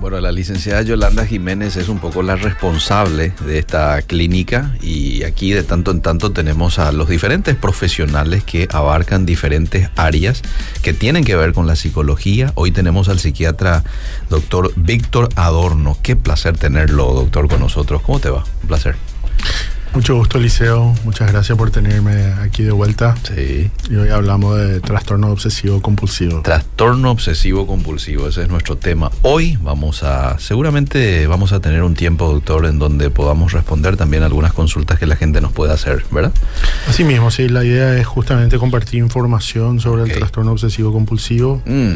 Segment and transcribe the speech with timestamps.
[0.00, 5.52] Bueno, la licenciada Yolanda Jiménez es un poco la responsable de esta clínica y aquí
[5.52, 10.40] de tanto en tanto tenemos a los diferentes profesionales que abarcan diferentes áreas
[10.80, 12.50] que tienen que ver con la psicología.
[12.54, 13.84] Hoy tenemos al psiquiatra
[14.30, 15.98] doctor Víctor Adorno.
[16.02, 18.00] Qué placer tenerlo, doctor, con nosotros.
[18.00, 18.42] ¿Cómo te va?
[18.62, 18.96] Un placer.
[19.92, 20.94] Mucho gusto, Liceo.
[21.04, 23.16] Muchas gracias por tenerme aquí de vuelta.
[23.24, 23.70] Sí.
[23.90, 26.42] Y hoy hablamos de trastorno obsesivo compulsivo.
[26.42, 29.10] Trastorno obsesivo compulsivo, ese es nuestro tema.
[29.22, 34.22] Hoy vamos a, seguramente vamos a tener un tiempo, doctor, en donde podamos responder también
[34.22, 36.32] algunas consultas que la gente nos pueda hacer, ¿verdad?
[36.88, 37.48] Así mismo, sí.
[37.48, 41.62] La idea es justamente compartir información sobre el trastorno obsesivo compulsivo.
[41.66, 41.94] Mm.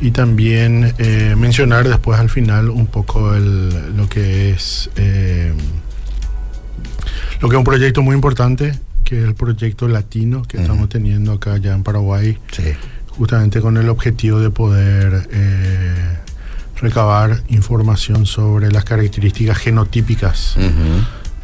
[0.00, 4.88] Y también eh, mencionar después al final un poco el, lo que es...
[4.96, 5.52] Eh,
[7.40, 11.32] lo que es un proyecto muy importante, que es el proyecto latino que estamos teniendo
[11.32, 12.38] acá ya en Paraguay,
[13.08, 16.18] justamente con el objetivo de poder eh,
[16.80, 20.54] recabar información sobre las características genotípicas.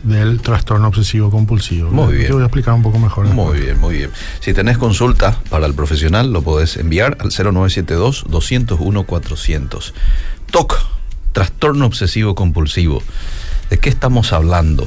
[0.02, 1.90] del trastorno obsesivo compulsivo.
[1.90, 2.28] Muy bien.
[2.28, 3.26] Te voy a explicar un poco mejor.
[3.26, 4.10] Muy bien, muy bien.
[4.38, 9.92] Si tenés consulta para el profesional, lo podés enviar al 0972-201-400.
[10.52, 10.78] TOC,
[11.32, 13.02] trastorno obsesivo compulsivo.
[13.68, 14.86] ¿De qué estamos hablando?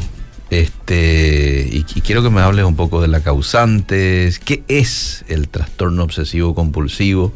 [0.50, 4.32] Este, y, quiero que me hables un poco de la causante.
[4.44, 7.34] ¿Qué es el trastorno obsesivo compulsivo?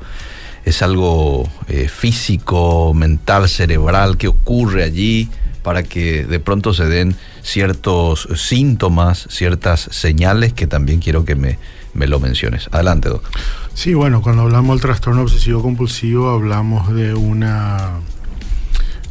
[0.65, 4.17] ¿Es algo eh, físico, mental, cerebral?
[4.17, 5.29] ¿Qué ocurre allí
[5.61, 11.59] para que de pronto se den ciertos síntomas, ciertas señales que también quiero que me,
[11.93, 12.67] me lo menciones?
[12.71, 13.31] Adelante, doctor.
[13.75, 17.99] Sí, bueno, cuando hablamos del trastorno obsesivo compulsivo hablamos de una,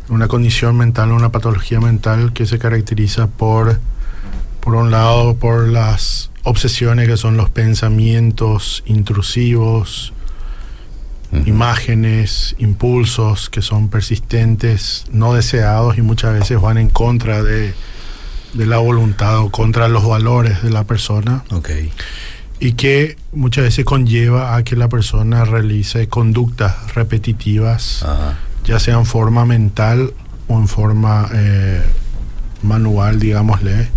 [0.09, 3.79] una condición mental, una patología mental que se caracteriza por
[4.63, 10.13] por un lado, por las obsesiones que son los pensamientos intrusivos,
[11.47, 17.75] imágenes, impulsos que son persistentes, no deseados y muchas veces van en contra de,
[18.55, 21.43] la voluntad o contra los valores de la persona.
[21.51, 21.91] Okay.
[22.61, 28.07] Y que muchas veces conlleva a que la persona realice conductas repetitivas,
[28.65, 30.15] ya sea en forma mental
[30.47, 31.83] o en forma eh,
[32.63, 33.89] manual, digámosle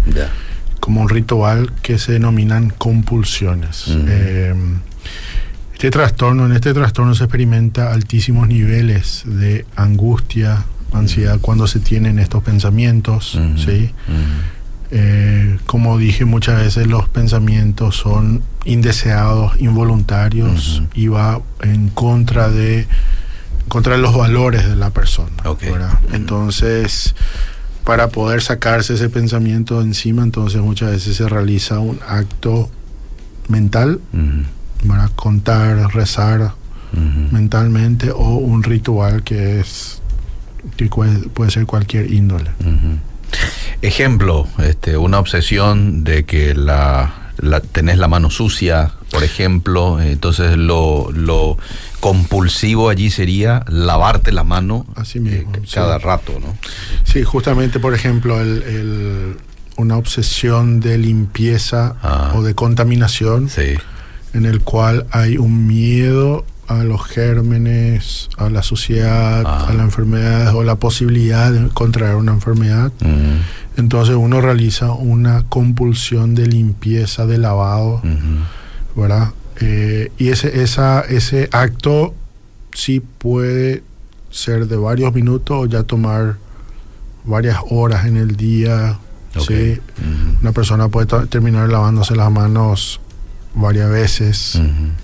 [0.86, 3.86] como un ritual que se denominan compulsiones.
[3.88, 4.54] Eh,
[5.74, 10.64] este trastorno, en este trastorno se experimenta altísimos niveles de angustia,
[10.94, 13.90] ansiedad cuando se tienen estos pensamientos, ¿sí?
[14.92, 22.86] Eh, como dije muchas veces, los pensamientos son indeseados, involuntarios y va en contra de
[23.70, 25.32] contra los valores de la persona.
[26.14, 27.16] Entonces,
[27.86, 32.70] para poder sacarse ese pensamiento encima, entonces muchas veces se realiza un acto
[33.48, 34.02] mental
[34.88, 36.54] para contar, rezar
[37.32, 40.02] mentalmente o un ritual que es
[40.78, 42.50] que puede, ser cualquier índole.
[43.82, 50.58] Ejemplo, este, una obsesión de que la la, tenés la mano sucia, por ejemplo, entonces
[50.58, 51.58] lo, lo
[52.00, 56.56] compulsivo allí sería lavarte la mano Así mismo, eh, cada rato, ¿no?
[57.04, 59.38] Sí, justamente, por ejemplo, el,
[59.78, 62.34] una obsesión de limpieza ah.
[62.36, 63.50] o de contaminación,
[64.34, 69.68] en el cual hay un miedo a los gérmenes, a la suciedad, ah.
[69.70, 72.92] a la enfermedad o la posibilidad de contraer una enfermedad.
[73.02, 73.80] Mm.
[73.80, 78.02] Entonces uno realiza una compulsión de limpieza, de lavado,
[78.96, 79.32] ¿verdad?
[79.62, 82.14] Eh, y ese, esa, ese acto
[82.74, 83.84] sí puede
[84.30, 86.38] ser de varios minutos o ya tomar
[87.24, 89.00] varias horas en el día.
[89.40, 89.80] ¿sí?
[90.42, 93.00] Una persona puede terminar lavándose las manos
[93.54, 94.62] varias veces,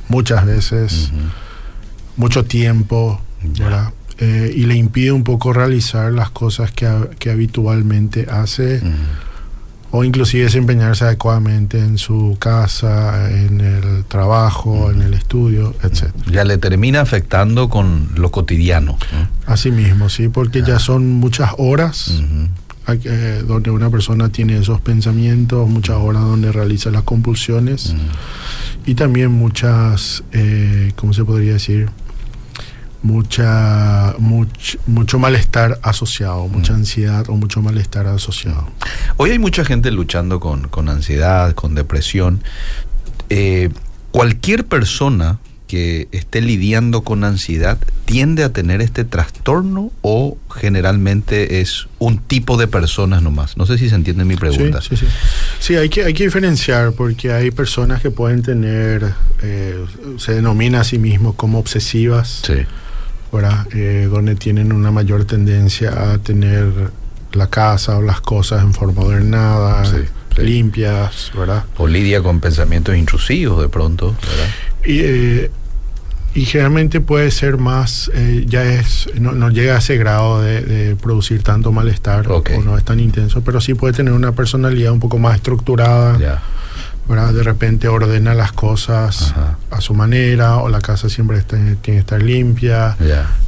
[0.10, 1.12] muchas veces,
[2.18, 3.94] mucho tiempo, ¿verdad?
[4.20, 6.88] Eh, y le impide un poco realizar las cosas que,
[7.18, 8.82] que habitualmente hace
[9.92, 16.14] o inclusive desempeñarse adecuadamente en su casa, en el trabajo, en el estudio, etc.
[16.32, 18.98] Ya le termina afectando con lo cotidiano.
[19.46, 22.24] Así mismo, sí, porque ya son muchas horas
[23.48, 27.94] donde una persona tiene esos pensamientos, muchas horas donde realiza las compulsiones
[28.86, 31.90] y también muchas, eh, ¿cómo se podría decir?
[33.04, 36.78] Mucha mucho malestar asociado, mucha mm.
[36.78, 38.68] ansiedad o mucho malestar asociado.
[39.18, 42.44] Hoy hay mucha gente luchando con, ansiedad, con depresión.
[43.30, 43.70] Eh,
[44.12, 45.40] cualquier persona
[45.72, 52.58] que esté lidiando con ansiedad tiende a tener este trastorno o generalmente es un tipo
[52.58, 53.56] de personas nomás?
[53.56, 54.82] No sé si se entiende mi pregunta.
[54.82, 55.12] Sí, sí, sí.
[55.62, 59.86] sí hay, que, hay que diferenciar porque hay personas que pueden tener, eh,
[60.18, 62.66] se denomina a sí mismos como obsesivas, Sí.
[63.32, 63.66] ¿Verdad?
[63.74, 66.92] Eh, donde tienen una mayor tendencia a tener
[67.34, 69.98] la casa o las cosas en forma ordenada, Sí,
[70.36, 70.42] sí.
[70.42, 71.64] limpias, ¿verdad?
[71.78, 74.48] O lidia con pensamientos intrusivos de pronto, ¿verdad?
[74.86, 75.52] Y, eh,
[76.34, 80.62] y generalmente puede ser más, eh, ya es, no, no llega a ese grado de,
[80.62, 84.92] de producir tanto malestar o no es tan intenso, pero sí puede tener una personalidad
[84.94, 86.42] un poco más estructurada, Ya.
[87.08, 87.34] ¿Verdad?
[87.34, 89.58] De repente ordena las cosas Ajá.
[89.72, 92.96] a su manera o la casa siempre está- tiene que estar limpia,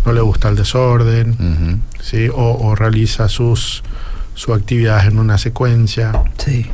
[0.06, 1.82] no le gusta el desorden.
[2.02, 2.28] ¿sí?
[2.34, 3.84] O, o realiza sus,
[4.34, 6.12] sus actividades en una secuencia.
[6.38, 6.66] Sí.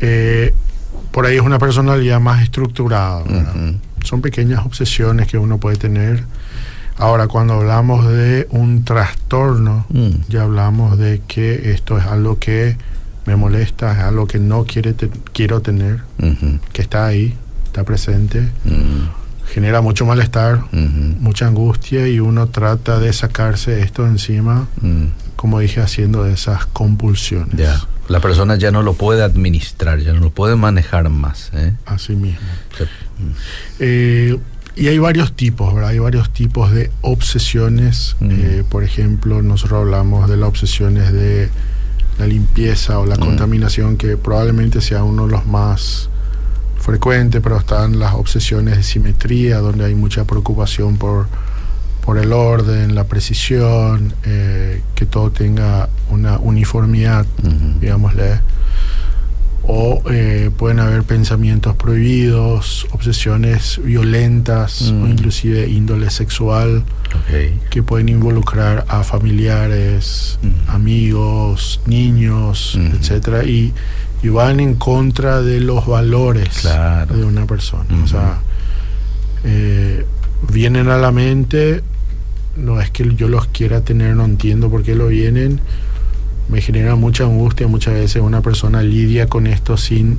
[0.00, 0.54] Eh,
[1.10, 3.22] por ahí es una personalidad más estructurada.
[4.04, 6.24] Son pequeñas obsesiones que uno puede tener.
[6.96, 10.10] Ahora, cuando hablamos de un trastorno, Mm.
[10.28, 12.76] ya hablamos de que esto es algo que
[13.28, 16.00] me molesta, es algo que no quiere te- quiero tener,
[16.72, 17.34] que está ahí,
[17.66, 19.52] está presente, Mm.
[19.52, 25.04] genera mucho malestar, mucha angustia y uno trata de sacarse esto encima, Mm.
[25.36, 27.54] como dije, haciendo esas compulsiones.
[27.56, 27.80] Ya.
[28.08, 31.50] La persona ya no lo puede administrar, ya no lo puede manejar más.
[31.52, 31.74] ¿eh?
[31.84, 32.40] Así mismo.
[32.78, 32.88] Se-
[33.80, 34.38] Eh,
[34.76, 35.90] y hay varios tipos, ¿verdad?
[35.90, 38.16] Hay varios tipos de obsesiones.
[38.20, 38.30] Mm.
[38.30, 41.50] Eh, por ejemplo, nosotros hablamos de las obsesiones de
[42.18, 43.20] la limpieza o la Mm.
[43.20, 46.08] contaminación, que probablemente sea uno de los más
[46.80, 51.26] frecuentes, pero están las obsesiones de simetría, donde hay mucha preocupación por,
[52.04, 57.78] por el orden, la precisión, eh, que todo tenga una uniformidad, Ujú.
[57.80, 58.40] digámosle.
[59.70, 65.02] O eh, pueden haber pensamientos prohibidos, obsesiones violentas Mm.
[65.02, 66.84] o inclusive índole sexual
[67.70, 70.70] que pueden involucrar a familiares, Mm.
[70.70, 72.96] amigos, niños, Mm.
[72.96, 73.74] etcétera y,
[74.22, 77.14] y van en contra de los valores Claro.
[77.16, 77.84] de una persona.
[78.02, 78.40] O sea,
[79.44, 80.06] eh,
[80.50, 81.82] vienen a la mente,
[82.56, 85.60] no es que yo los quiera tener, no entiendo por qué lo vienen,
[86.48, 90.18] me genera mucha angustia, muchas veces una persona lidia con esto sin,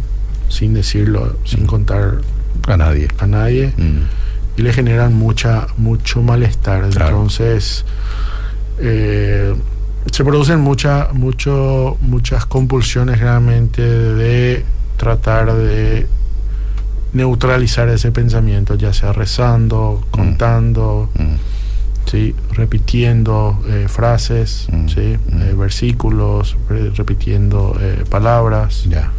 [0.50, 2.20] sin decirlo, sin contar
[2.68, 3.08] A nadie.
[3.20, 4.60] a nadie Mm.
[4.60, 7.10] y le generan mucha mucho malestar Claro.
[7.10, 7.86] entonces
[8.80, 9.56] eh,
[10.12, 14.64] se producen mucha, mucho, muchas compulsiones realmente de
[14.98, 16.08] tratar de
[17.14, 21.36] neutralizar ese pensamiento ya sea rezando contando Mm.
[22.10, 22.36] ¿Sí?
[22.54, 24.88] repitiendo eh, frases Mm.
[24.88, 25.18] ¿sí?
[25.32, 25.42] Mm.
[25.42, 29.12] Eh, versículos re- repitiendo eh, palabras Ya.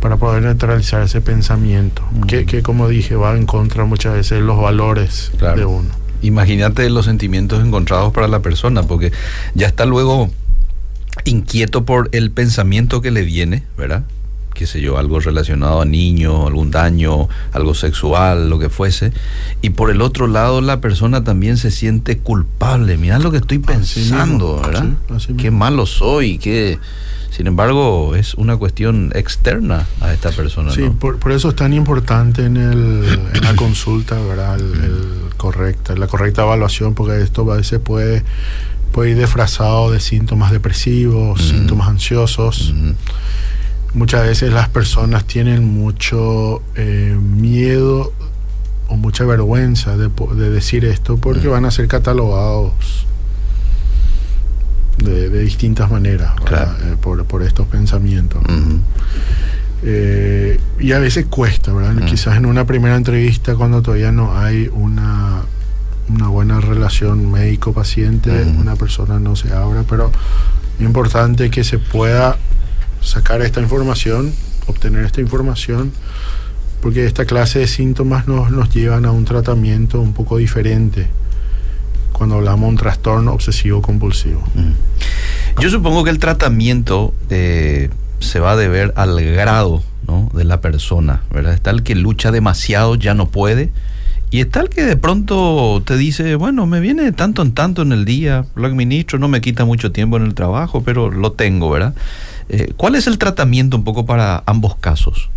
[0.00, 2.20] para poder neutralizar ese pensamiento, Mm.
[2.22, 5.56] que, que, como dije va en contra muchas veces de los valores Claro.
[5.58, 5.88] de uno.
[6.22, 9.12] Imagínate los sentimientos encontrados para la persona, porque
[9.54, 10.30] ya está luego
[11.24, 14.04] inquieto por el pensamiento que le viene, ¿verdad?
[14.56, 19.12] Qué sé yo, algo relacionado a niño, algún daño, algo sexual, lo que fuese.
[19.60, 22.96] Y por el otro lado, la persona también se siente culpable.
[22.96, 24.84] Mira lo que estoy Así pensando, mismo, ¿verdad?
[25.08, 26.78] sí, así qué malo soy, qué.
[27.30, 30.94] Sin embargo, es una cuestión externa a esta persona, Sí, ¿no?
[30.94, 33.04] por, por eso es tan importante en, el,
[33.34, 34.56] en la consulta, ¿verdad?
[34.58, 35.00] El, el
[35.36, 38.24] correcta, la correcta evaluación, porque esto a veces puede,
[38.90, 41.50] puede ir disfrazado de síntomas depresivos, Mm.
[41.50, 42.70] síntomas ansiosos.
[42.70, 42.94] Ujú.
[43.96, 48.12] Muchas veces las personas tienen mucho eh, miedo
[48.88, 51.52] o mucha vergüenza de, de decir esto porque Mm.
[51.52, 53.06] van a ser catalogados
[54.98, 56.32] de, de distintas maneras.
[56.82, 58.42] Eh, por, por estos pensamientos.
[59.82, 61.94] Eh, y a veces cuesta, ¿verdad?
[61.94, 62.04] Mm.
[62.06, 65.42] Quizás en una primera entrevista cuando todavía no hay una,
[66.08, 68.60] una buena relación médico-paciente, Mm.
[68.60, 70.10] una persona no se abra, pero
[70.78, 72.36] es importante que se pueda
[73.06, 74.32] sacar esta información,
[74.66, 75.92] obtener esta información,
[76.82, 81.08] porque esta clase de síntomas nos, nos llevan a un tratamiento un poco diferente
[82.12, 84.42] cuando hablamos de un trastorno obsesivo compulsivo.
[84.54, 85.60] Mm.
[85.60, 90.30] Yo supongo que el tratamiento eh, se va a deber al grado ¿no?
[90.34, 91.54] de la persona, ¿verdad?
[91.54, 93.70] Está el que lucha demasiado, ya no puede,
[94.30, 97.92] y está el que de pronto te dice, bueno, me viene tanto en tanto en
[97.92, 101.70] el día, lo administro, no me quita mucho tiempo en el trabajo, pero lo tengo,
[101.70, 101.94] ¿verdad?
[102.48, 105.30] Eh, ¿Cuál es el tratamiento un poco para ambos casos?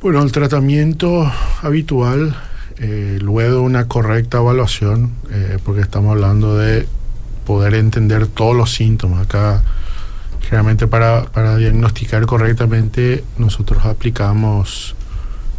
[0.00, 1.30] Bueno, el tratamiento
[1.62, 2.36] habitual,
[2.78, 6.86] eh, luego una correcta evaluación, eh, porque estamos hablando de
[7.44, 9.22] poder entender todos los síntomas.
[9.22, 9.62] Acá,
[10.42, 14.94] generalmente para, para diagnosticar correctamente, nosotros aplicamos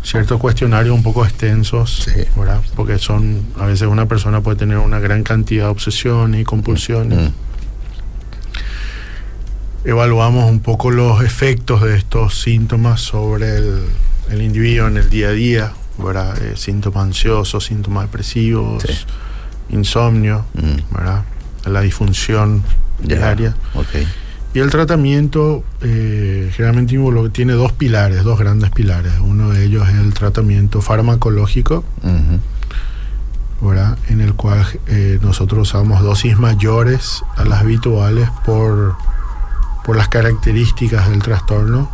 [0.06, 2.62] ciertos cuestionarios un poco extensos, ¿verdad?
[2.76, 7.32] Porque son, a veces una persona puede tener una gran cantidad de obsesiones y compulsiones.
[7.32, 7.34] Mm.
[9.90, 15.32] Evaluamos un poco los efectos de estos síntomas sobre el, individuo en el día a
[15.32, 16.38] día, ¿verdad?
[16.42, 18.84] Eh, síntomas ansiosos, síntomas depresivos,
[19.70, 20.96] insomnio, mm.
[20.96, 21.24] ¿verdad?
[21.66, 22.64] La disfunción
[23.00, 23.56] diaria.
[24.56, 26.98] Y el tratamiento eh, generalmente
[27.34, 29.12] tiene dos pilares, dos grandes pilares.
[29.20, 31.84] Uno de ellos es el tratamiento farmacológico,
[34.08, 38.96] en el cual eh, nosotros usamos dosis mayores a las habituales por,
[39.84, 41.92] por las características del trastorno.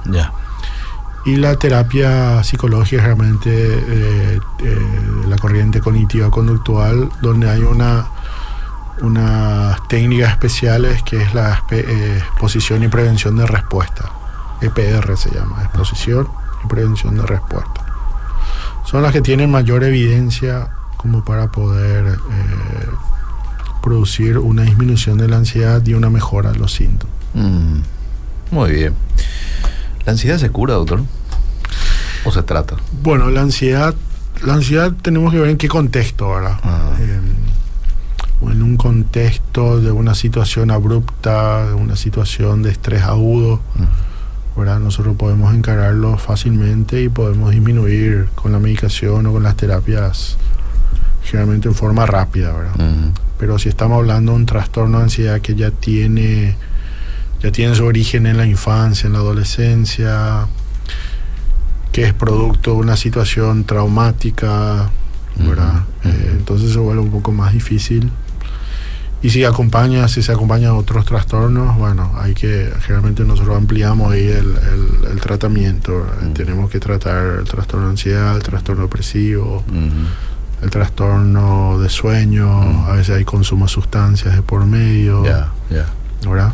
[1.26, 4.40] Y la terapia psicológica, realmente eh,
[5.28, 8.06] la corriente cognitiva conductual, donde hay una
[9.02, 14.12] unas técnicas especiales que es la eh, exposición y prevención de respuesta.
[14.62, 16.28] EPR se llama, exposición
[16.64, 17.86] y prevención de respuesta.
[18.86, 22.88] Son las que tienen mayor evidencia como para poder eh,
[23.82, 27.16] producir una disminución de la ansiedad y una mejora de los síntomas.
[27.34, 27.80] Mm,
[28.52, 28.96] muy bien.
[30.06, 31.02] ¿La ansiedad se cura, doctor?
[32.24, 32.76] ¿O se trata?
[33.02, 33.96] Bueno, la ansiedad,
[34.44, 36.60] la ansiedad tenemos que ver en qué contexto, ¿verdad?
[36.64, 36.94] Ah.
[37.00, 37.20] Eh,
[38.42, 43.62] en un contexto de una situación abrupta, de una situación de estrés agudo,
[44.80, 50.38] nosotros podemos encararlo fácilmente y podemos disminuir con la medicación o con las terapias
[51.24, 52.54] generalmente en forma rápida.
[53.38, 56.56] Pero si estamos hablando de un trastorno de ansiedad que ya tiene,
[57.42, 60.48] ya tiene su origen en la infancia, en la adolescencia,
[61.92, 64.92] que es producto de una situación traumática,
[66.04, 68.12] eh, entonces se vuelve un poco más difícil
[69.24, 74.12] y si acompaña, si se acompaña a otros trastornos, bueno, hay que, generalmente nosotros ampliamos
[74.12, 74.56] ahí el,
[75.12, 76.06] el, tratamiento.
[76.22, 76.34] Mm.
[76.34, 79.64] Tenemos que tratar el trastorno de ansiedad, el trastorno depresivo,
[80.62, 82.86] el trastorno de sueño, mm.
[82.90, 85.24] a veces hay consumo de sustancias de por medio.
[86.28, 86.54] ¿verdad?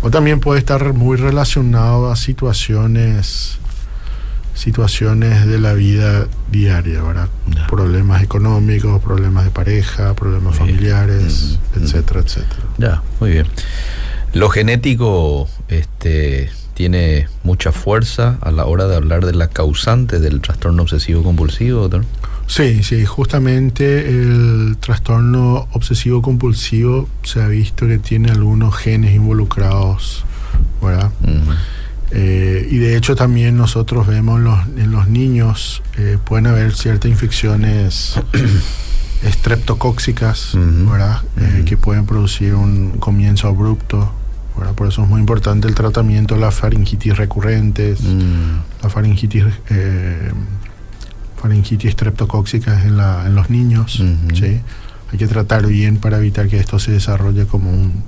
[0.00, 3.58] O también puede estar muy relacionado a situaciones
[4.54, 7.28] situaciones de la vida diaria, ¿verdad?
[7.68, 12.62] Problemas económicos, problemas de pareja, problemas familiares, etcétera, etcétera.
[12.78, 13.46] Ya, muy bien.
[14.34, 20.40] Lo genético este, tiene mucha fuerza a la hora de hablar de la causante del
[20.40, 22.04] trastorno obsesivo compulsivo, doctor.
[22.46, 30.24] Sí, sí, justamente el trastorno obsesivo compulsivo se ha visto que tiene algunos genes involucrados,
[30.82, 31.10] ¿verdad?
[32.14, 34.38] Eh, y de hecho también nosotros vemos
[34.76, 38.20] en los niños, eh, pueden haber ciertas infecciones
[39.22, 41.22] estreptocóxicas, ¿verdad?
[41.38, 44.12] Eh, que pueden producir un comienzo abrupto.
[44.58, 44.74] ¿verdad?
[44.74, 48.82] Por eso es muy importante el tratamiento de las faringitis recurrentes, mm.
[48.82, 49.44] la faringitis,
[51.40, 54.02] faringitis estreptocóxicas en, la, en los niños.
[54.34, 54.60] ¿sí?
[55.10, 58.02] Hay que tratar bien para evitar que esto se desarrolle como, un,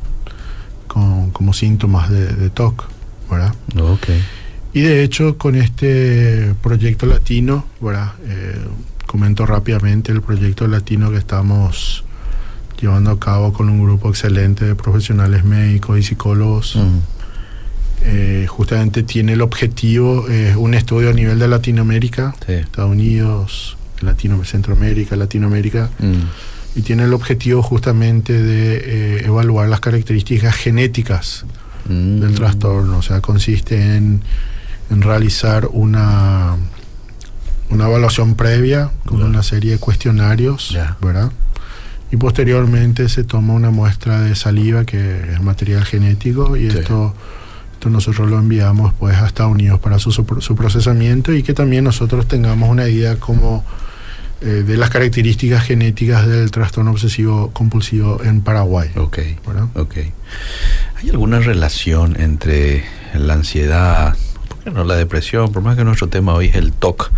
[1.32, 2.84] como, síntomas de, de TOC.
[3.30, 3.54] ¿Verdad?
[4.74, 8.14] Y de hecho, con este proyecto latino, ¿verdad?
[8.26, 8.58] Eh,
[9.06, 12.04] comento rápidamente el proyecto latino que estamos
[12.80, 16.76] llevando a cabo con un grupo excelente de profesionales médicos y psicólogos.
[18.02, 24.44] Eh, justamente tiene el objetivo, eh, un estudio a nivel de Latinoamérica, Estados Unidos, Latino,
[24.44, 25.88] Centroamérica, Latinoamérica,
[26.74, 31.46] y tiene el objetivo justamente de evaluar las características genéticas
[31.86, 32.34] del mm.
[32.34, 32.98] trastorno.
[32.98, 34.22] O sea, consiste en,
[34.90, 36.56] realizar una,
[37.70, 41.32] una evaluación previa con una serie de cuestionarios, ¿verdad?
[42.12, 47.14] Y posteriormente se toma una muestra de saliva, que es material genético, y esto,
[47.72, 51.82] esto nosotros lo enviamos pues a Estados Unidos para su, su procesamiento y que también
[51.84, 53.64] nosotros tengamos una idea como
[54.44, 58.90] eh, de las características genéticas del trastorno obsesivo compulsivo en Paraguay.
[58.96, 59.18] Ok.
[59.74, 59.96] Ok.
[60.96, 62.84] ¿Hay alguna relación entre
[63.14, 64.14] la ansiedad,
[64.48, 67.10] por qué no la depresión, por más que nuestro tema hoy es el TOC?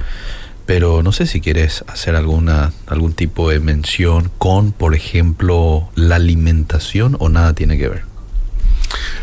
[0.66, 6.16] Pero no sé si quieres hacer alguna algún tipo de mención con, por ejemplo, la
[6.16, 8.04] alimentación o nada tiene que ver.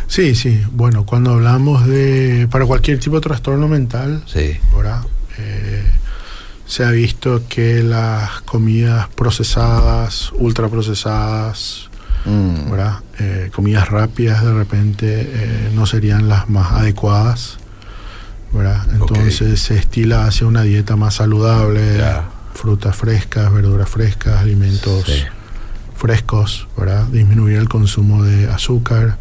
[0.07, 0.61] Sí, sí.
[0.71, 4.57] Bueno, cuando hablamos de para cualquier tipo de trastorno mental, sí.
[4.75, 5.03] ¿verdad?
[5.37, 5.83] Eh,
[6.73, 11.87] se ha visto que las comidas procesadas, ultraprocesadas,
[12.25, 12.73] mm.
[13.19, 17.59] Eh, comidas rápidas de repente eh, no serían las más adecuadas.
[18.91, 22.01] Entonces se estila hacia una dieta más saludable,
[22.55, 25.05] frutas frescas, verduras frescas, alimentos
[25.95, 27.05] frescos, ¿verdad?
[27.05, 29.19] disminuir el consumo de azúcar.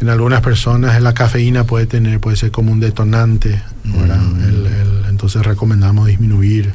[0.00, 6.06] En algunas personas la cafeína puede tener, puede ser como un detonante, mm Entonces recomendamos
[6.06, 6.72] disminuir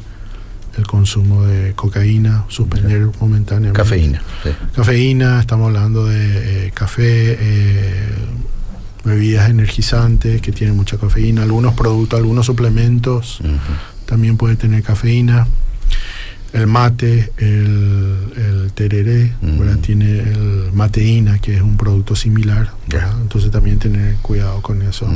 [0.78, 3.76] el consumo de cocaína, suspender momentáneamente.
[3.78, 4.22] Cafeína.
[4.42, 4.50] Sí.
[4.74, 8.08] Cafeína, estamos hablando de eh, café, eh,
[9.04, 13.40] bebidas energizantes que tienen mucha cafeína, algunos productos, algunos suplementos
[14.06, 15.46] también pueden tener cafeína.
[16.56, 19.34] El mate, el, el tereré,
[19.82, 22.70] tiene el mateína, que es un producto similar.
[23.20, 25.06] Entonces también tener cuidado con eso.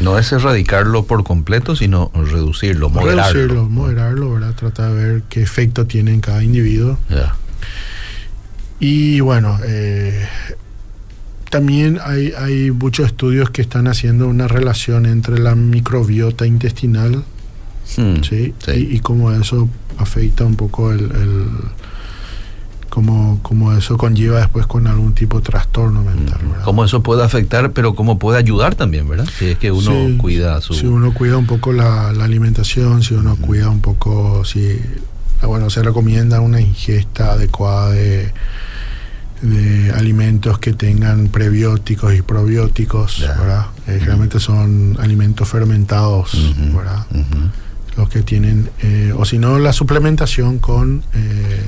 [0.00, 3.32] No es erradicarlo por completo, sino reducirlo, moderarlo.
[3.32, 4.54] Reducirlo, moderarlo, ¿verdad?
[4.54, 6.98] Tratar de ver qué efecto tiene en cada individuo.
[8.78, 10.26] Y bueno, eh,
[11.48, 17.24] también hay, hay muchos estudios que están haciendo una relación entre la microbiota intestinal
[17.96, 18.54] hmm, ¿sí?
[18.68, 19.68] Y, y, cómo eso
[19.98, 21.46] afecta un poco el, el
[22.90, 26.40] cómo, eso conlleva después con algún tipo de trastorno mental.
[26.42, 26.64] ¿verdad?
[26.64, 29.26] Cómo eso puede afectar, pero cómo puede ayudar también, ¿verdad?
[29.38, 30.74] Si es que uno cuida su...
[30.74, 34.78] Si uno cuida un poco la, alimentación, si uno cuida un poco, si...
[35.42, 38.30] Bueno, se recomienda una ingesta adecuada de,
[39.40, 43.66] de alimentos que tengan prebióticos y probióticos, ¿verdad?
[43.86, 46.32] Eh, generalmente son alimentos fermentados,
[46.74, 47.06] ¿verdad?
[48.00, 51.62] Los que tienen, eh, o si no, la suplementación con, eh,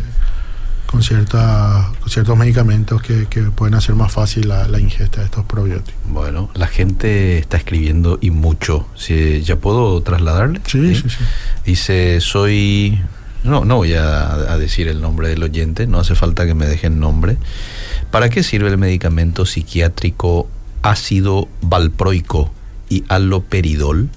[0.87, 6.01] con, cierta, ciertos medicamentos que, pueden hacer más fácil la, ingesta de estos probióticos.
[6.09, 8.87] Bueno, la gente está escribiendo y mucho.
[8.97, 10.63] Si, ¿Ya puedo trasladarle?
[10.67, 11.17] Sí, sí, sí,
[11.67, 12.99] Dice, soy...
[13.45, 16.67] No, no voy a, a, decir el nombre del oyente, no hace falta que me
[16.67, 17.37] dejen nombre.
[18.11, 20.49] ¿Para qué sirve el medicamento psiquiátrico
[20.83, 22.53] ácido valproico
[22.89, 24.09] y aloperidol?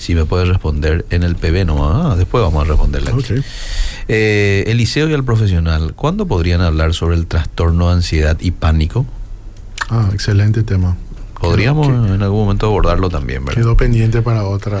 [0.00, 3.34] Si me puede responder en el PB, no, ah, después vamos a responderle aquí.
[4.08, 9.04] Eh, Eliseo y el profesional, ¿cuándo podrían hablar sobre el trastorno de ansiedad y pánico?
[9.90, 10.96] Ah, excelente tema.
[11.38, 13.60] Podríamos en algún momento abordarlo también, ¿verdad?
[13.60, 14.80] Quedó pendiente para otra.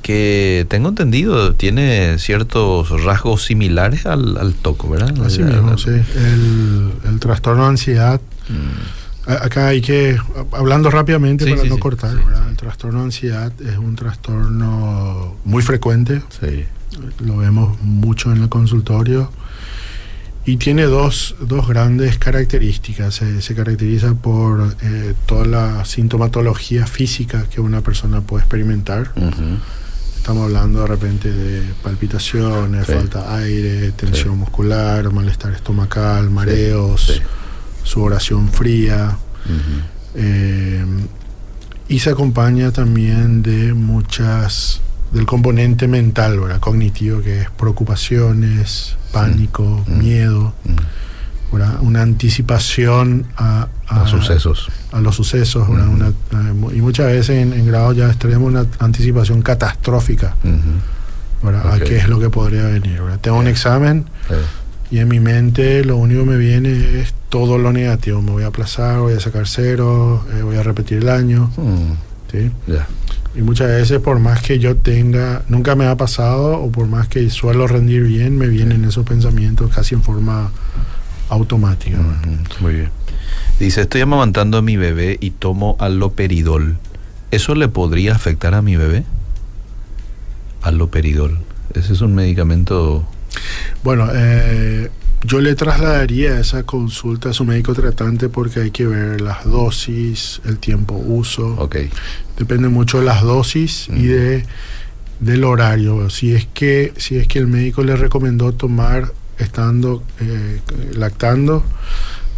[0.00, 5.12] Que tengo entendido, tiene ciertos rasgos similares al, al toco, ¿verdad?
[5.26, 5.90] Así mismo, sí.
[5.90, 8.20] El, trastorno de ansiedad.
[8.48, 8.99] Mm.
[9.26, 10.16] Acá hay que,
[10.52, 12.16] hablando rápidamente para no cortar,
[12.48, 16.22] el trastorno de ansiedad es un trastorno muy frecuente,
[17.20, 19.30] lo vemos mucho en el consultorio.
[20.46, 23.22] Y tiene dos, dos grandes características.
[23.40, 29.12] Se, caracteriza por eh, toda la sintomatología física que una persona puede experimentar.
[30.16, 37.20] Estamos hablando de repente de palpitaciones, falta de aire, tensión muscular, malestar estomacal, mareos
[37.82, 39.16] su oración fría.
[40.14, 40.84] Eh,
[41.88, 44.80] y se acompaña también de muchas
[45.12, 46.60] del componente mental, ¿verdad?
[46.60, 50.54] cognitivo, que es preocupaciones, pánico, miedo,
[51.80, 54.68] una anticipación a, a, sucesos.
[54.92, 55.68] A los sucesos,
[56.72, 60.36] y muchas veces en, grado ya extremo una anticipación catastrófica
[61.42, 63.00] a qué es lo que podría venir.
[63.20, 64.06] Tengo un examen
[64.90, 68.20] y en mi mente lo único que me viene es todo lo negativo.
[68.20, 71.50] Me voy a aplazar, voy a sacar cero, eh, voy a repetir el año.
[71.56, 71.92] Mm.
[72.30, 72.50] ¿sí?
[73.34, 77.08] Y muchas veces, por más que yo tenga, nunca me ha pasado, o por más
[77.08, 80.50] que suelo rendir bien, me vienen esos pensamientos casi en forma
[81.28, 81.98] automática.
[82.60, 82.90] Muy bien.
[83.60, 86.78] Dice, estoy amamantando a mi bebé y tomo aloperidol.
[87.30, 89.04] ¿Eso le podría afectar a mi bebé?
[90.62, 91.38] Aloperidol.
[91.74, 93.06] Ese es un medicamento...
[93.84, 94.90] Bueno, eh,
[95.22, 100.40] yo le trasladaría esa consulta a su médico tratante porque hay que ver las dosis,
[100.44, 101.56] el tiempo uso.
[101.58, 101.90] Okay.
[102.38, 104.46] Depende mucho de las dosis y de
[105.20, 106.08] del horario.
[106.08, 110.60] Si es que si es que el médico le recomendó tomar estando eh,
[110.94, 111.62] lactando,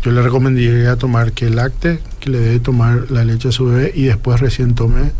[0.02, 3.92] yo le recomendaría tomar que lacte, que le debe tomar la leche a su bebé
[3.94, 5.12] y después recién tome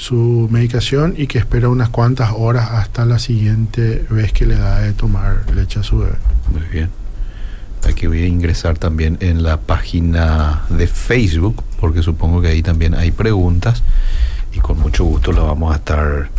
[0.00, 4.80] su medicación y que espera unas cuantas horas hasta la siguiente vez que le da
[4.80, 6.16] de tomar leche a su bebé.
[6.50, 6.88] Muy bien.
[7.86, 12.94] Aquí voy a ingresar también en la página de Facebook, porque supongo que ahí también
[12.94, 13.82] hay preguntas
[14.54, 16.30] y con mucho gusto las vamos a estar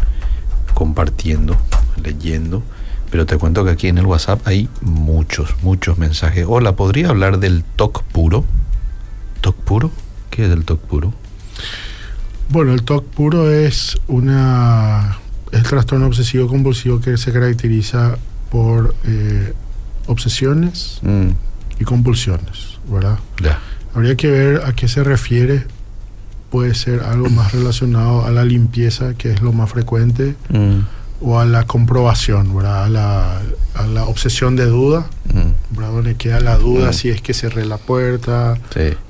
[0.73, 1.55] compartiendo,
[2.03, 2.63] leyendo.
[3.11, 6.45] Pero te cuento que aquí en el WhatsApp hay muchos, muchos mensajes.
[6.47, 8.43] Hola, ¿podría hablar del TOC puro?
[9.41, 9.91] ¿TOC puro?
[10.31, 11.13] ¿Qué es el TOC puro?
[12.49, 15.17] Bueno, el TOC puro es una
[15.51, 18.17] el trastorno obsesivo compulsivo que se caracteriza
[18.49, 19.53] por eh,
[20.07, 21.27] obsesiones mm.
[21.79, 23.19] y compulsiones, ¿verdad?
[23.93, 25.65] Habría que ver a qué se refiere.
[26.49, 30.79] Puede ser algo más relacionado a la limpieza, que es lo más frecuente, mm.
[31.21, 32.85] o a la comprobación, ¿verdad?
[32.85, 33.41] A la,
[33.73, 35.51] a la obsesión de duda, mm.
[35.81, 38.57] Donde queda la duda si es que cerré la puerta,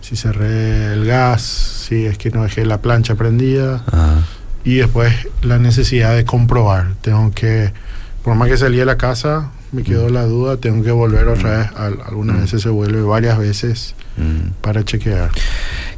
[0.02, 3.84] si cerré el gas, si es que no dejé la plancha prendida.
[4.63, 6.93] y después la necesidad de comprobar.
[7.02, 7.71] Tengo que,
[8.24, 11.60] por más que salí de la casa, me quedó la duda, tengo que volver otra
[11.60, 11.69] vez.
[11.76, 13.95] algunas veces se vuelve varias veces
[14.62, 15.32] para chequear.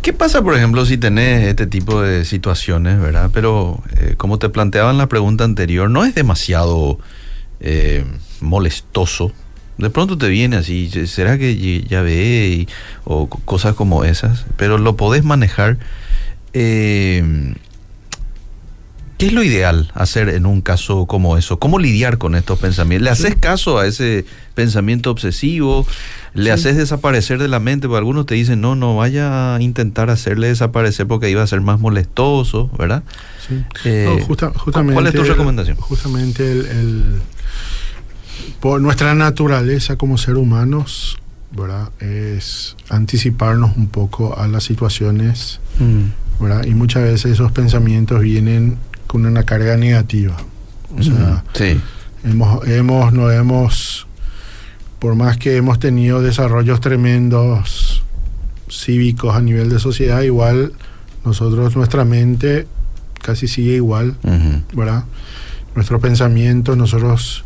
[0.01, 3.31] ¿Qué pasa, por ejemplo, si tenés este tipo de situaciones, verdad?
[3.33, 6.99] Pero eh, como te planteaba en la pregunta anterior, no es demasiado
[7.61, 8.05] eh,
[8.43, 9.31] molestoso.
[9.77, 12.67] De pronto te viene así, ¿será que ya ve?
[13.05, 15.77] o cosas como esas, pero lo podés manejar.
[16.53, 17.55] Eh,
[19.17, 21.57] ¿Qué es lo ideal hacer en un caso como eso?
[21.57, 23.05] ¿Cómo lidiar con estos pensamientos?
[23.05, 25.87] ¿Le haces caso a ese pensamiento obsesivo?
[26.33, 27.87] ¿Le haces desaparecer de la mente?
[27.87, 31.61] Porque algunos te dicen, no, no vaya a intentar hacerle desaparecer porque iba a ser
[31.61, 33.03] más molestoso, ¿verdad?
[33.47, 33.63] Sí.
[33.85, 35.77] Eh, justamente, ¿Cuál es tu recomendación?
[35.77, 37.21] Justamente el,
[38.59, 41.17] por nuestra naturaleza como ser humanos,
[41.51, 41.89] ¿verdad?
[41.99, 46.43] Es anticiparnos un poco a las situaciones, mm.
[46.43, 46.65] ¿verdad?
[46.65, 48.77] Y muchas veces esos pensamientos vienen
[49.07, 50.37] con una carga negativa.
[50.97, 51.43] O sea,
[52.23, 54.07] hemos, hemos, no hemos,
[54.99, 58.03] por más que hemos tenido desarrollos tremendos
[58.69, 60.73] cívicos a nivel de sociedad, igual
[61.25, 62.67] nosotros, nuestra mente
[63.21, 64.15] casi sigue igual,
[64.73, 65.05] ¿verdad?
[65.75, 67.45] Nuestro pensamiento, nosotros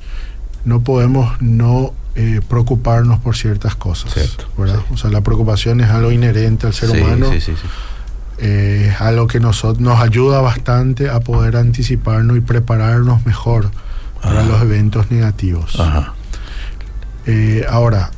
[0.67, 4.13] no podemos no eh, preocuparnos por ciertas cosas,
[4.58, 4.80] ¿verdad?
[4.91, 7.32] O sea, la preocupación es algo inherente al ser humano.
[7.32, 7.67] Sí, sí, sí
[8.39, 13.71] eh, es algo que nos, nos ayuda bastante a poder anticiparnos y prepararnos mejor
[14.21, 15.77] para los eventos negativos.
[17.25, 18.12] Eh, ahora,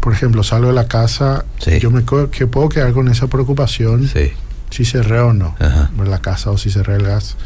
[0.00, 1.44] por ejemplo, salgo de la casa,
[1.80, 4.08] yo me que puedo quedar con esa preocupación
[4.70, 5.56] si cerré o no
[6.04, 7.36] la casa o si cerré el gas.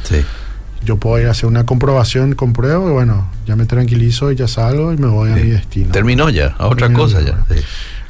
[0.84, 4.48] Yo puedo ir a hacer una comprobación, compruebo y bueno, ya me tranquilizo y ya
[4.48, 5.92] salgo y me voy a mi destino.
[5.92, 7.44] Terminó ya, a otra cosa ya.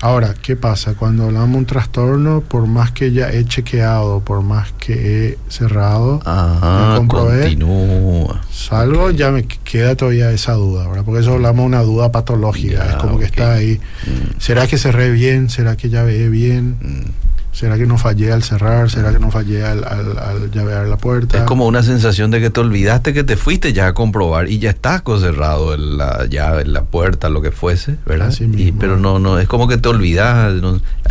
[0.00, 0.92] Ahora, ¿qué pasa?
[0.94, 4.92] Cuando hablamos de un trastorno, por más que ya he chequeado, por más que
[5.30, 8.42] he cerrado, Ajá, continúa.
[8.50, 11.04] salgo, ya me queda todavía esa duda, ¿verdad?
[11.06, 13.80] Porque eso hablamos de una duda patológica, es como que está ahí.
[14.06, 14.40] Mm.
[14.40, 15.48] ¿Será que cerré bien?
[15.48, 16.76] ¿Será que ya ve bien?
[16.82, 17.10] Mm.
[17.54, 18.90] ¿Será que no fallé al cerrar?
[18.90, 21.38] ¿Será que no fallé al, al, llavear la puerta?
[21.38, 24.58] Es como una sensación de que te olvidaste que te fuiste ya a comprobar y
[24.58, 28.34] ya estás cerrado en la llave, la puerta, lo que fuese, ¿verdad?
[28.80, 30.52] pero no, no, es como que te olvidas,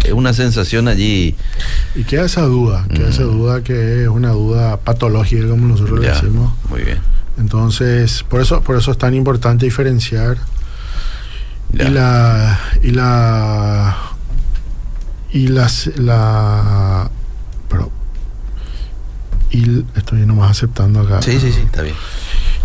[0.03, 1.33] es una sensación allí.
[1.95, 3.31] Y queda esa duda, queda esa mm.
[3.31, 6.53] duda que es una duda patológica, como nosotros le decimos.
[6.69, 6.97] Muy bien.
[7.37, 10.37] Entonces, por eso, por eso es tan importante diferenciar.
[11.71, 14.12] Y la, y la
[15.33, 17.09] y las la
[17.67, 17.91] pero
[19.49, 21.21] y estoy nomás aceptando acá.
[21.21, 21.95] Sí sí sí está bien.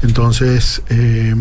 [0.02, 1.34] Entonces eh,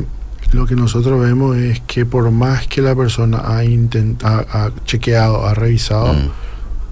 [0.52, 5.46] lo que nosotros vemos es que por más que la persona ha intentado ha chequeado
[5.46, 6.30] ha revisado mm.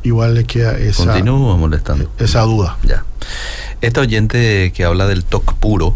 [0.03, 2.11] igual le queda esa continúa molestando.
[2.19, 2.77] esa duda.
[2.83, 3.05] Ya.
[3.79, 5.95] Este oyente que habla del TOC puro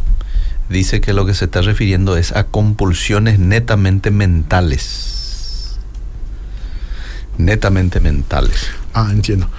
[0.69, 5.18] dice que lo que se está refiriendo es a compulsiones netamente mentales
[7.39, 8.69] netamente mentales.
[8.93, 9.49] Ah, entiendo.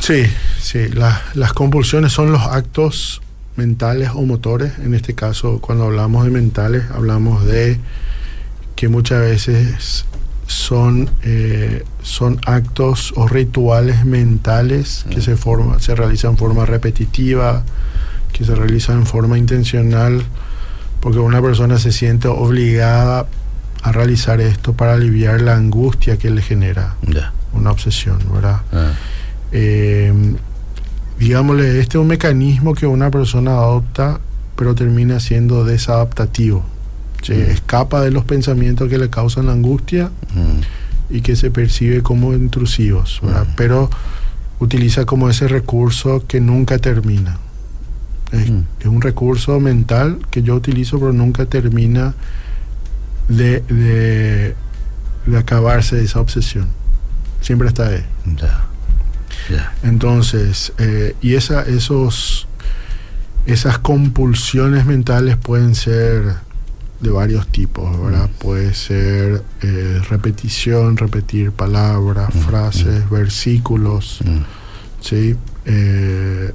[0.00, 0.24] Sí,
[0.60, 0.88] sí,
[1.34, 3.22] las compulsiones son los actos
[3.56, 4.78] mentales o motores.
[4.78, 7.78] En este caso, cuando hablamos de mentales, hablamos de
[8.74, 10.04] que muchas veces
[10.46, 15.22] son, eh, son actos o rituales mentales que mm.
[15.22, 17.62] se, forma, se realizan en forma repetitiva,
[18.32, 20.24] que se realizan en forma intencional,
[21.00, 23.28] porque una persona se siente obligada
[23.82, 26.96] a realizar esto para aliviar la angustia que le genera
[27.52, 28.60] una obsesión, ¿verdad?
[28.72, 28.92] Ah.
[29.52, 30.12] Eh,
[31.18, 34.20] digámosle, este es un mecanismo que una persona adopta,
[34.56, 36.64] pero termina siendo desadaptativo.
[37.22, 37.50] Se mm.
[37.50, 41.14] escapa de los pensamientos que le causan la angustia mm.
[41.14, 43.46] y que se percibe como intrusivos, ¿verdad?
[43.46, 43.54] Mm.
[43.56, 43.90] Pero
[44.58, 47.38] utiliza como ese recurso que nunca termina.
[48.32, 52.14] es un recurso mental que yo utilizo, pero nunca termina
[53.30, 54.54] de, de,
[55.26, 56.68] de acabarse de esa obsesión.
[57.40, 58.04] Siempre está ahí.
[59.82, 62.46] Entonces, eh, y esa, esos,
[63.46, 66.34] esas compulsiones mentales pueden ser
[67.00, 68.28] de varios tipos, ¿verdad?
[68.28, 68.38] Mm.
[68.38, 73.14] Puede ser eh, repetición, repetir palabras, mm, frases, mm.
[73.14, 74.20] versículos,
[75.00, 75.34] ¿sí?
[75.64, 76.52] Eh,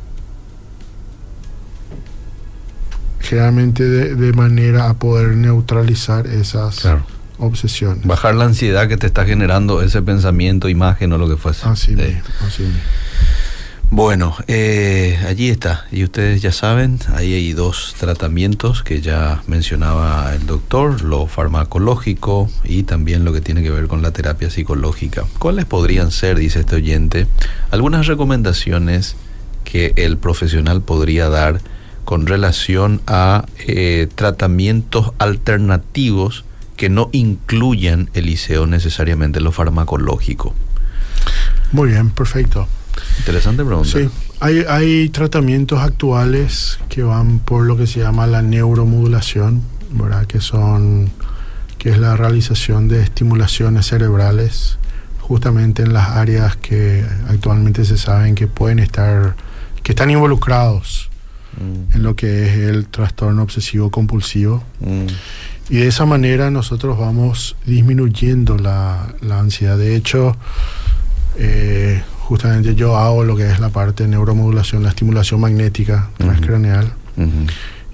[3.25, 6.88] generalmente de, manera a poder neutralizar esas
[7.38, 8.05] obsesiones.
[8.05, 11.67] Bajar la ansiedad que te está generando ese pensamiento, imagen o lo que fuese.
[11.67, 12.79] Así mismo, así mismo.
[13.91, 15.85] Bueno, eh, allí está.
[15.91, 22.49] Y ustedes ya saben, ahí hay dos tratamientos que ya mencionaba el doctor, lo farmacológico
[22.63, 25.23] y también lo que tiene que ver con la terapia psicológica.
[25.38, 27.27] ¿Cuáles podrían ser, dice este oyente,
[27.69, 29.15] algunas recomendaciones
[29.63, 31.61] que el profesional podría dar
[32.05, 36.45] con relación a eh, tratamientos alternativos
[36.77, 40.53] que no incluyan el liceo necesariamente lo farmacológico.
[41.71, 42.67] Muy bien, perfecto.
[43.19, 43.89] Interesante pregunta.
[43.89, 50.25] Sí, hay, hay tratamientos actuales que van por lo que se llama la neuromodulación, ¿verdad?
[50.25, 51.09] Que son
[51.77, 54.79] que es la realización de estimulaciones cerebrales
[55.19, 59.35] justamente en las áreas que actualmente se saben que pueden estar
[59.83, 61.04] que están involucrados
[61.57, 61.95] mm.
[61.95, 64.63] en lo que es el trastorno obsesivo compulsivo.
[64.79, 65.05] Mm.
[65.69, 69.77] Y de esa manera nosotros vamos disminuyendo la, la ansiedad.
[69.77, 70.35] De hecho,
[71.37, 76.93] eh, justamente yo hago lo que es la parte de neuromodulación, la estimulación magnética transcraneal.